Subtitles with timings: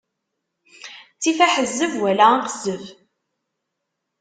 [1.17, 2.83] Ttif aḥezzeb wala aqezzeb.